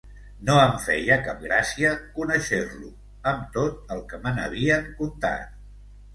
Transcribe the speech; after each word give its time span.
No 0.45 0.53
em 0.59 0.71
feia 0.85 1.17
cap 1.27 1.43
gràcia 1.43 1.91
conéixer-lo, 2.15 2.89
amb 3.33 3.45
tot 3.59 3.95
el 3.99 4.03
que 4.09 4.21
me 4.27 4.35
n’havien 4.41 4.91
contat. 5.05 5.55